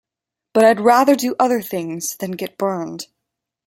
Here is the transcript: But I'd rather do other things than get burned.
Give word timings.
But 0.55 0.65
I'd 0.65 0.79
rather 0.81 1.15
do 1.15 1.35
other 1.39 1.61
things 1.61 2.15
than 2.15 2.31
get 2.31 2.57
burned. 2.57 3.05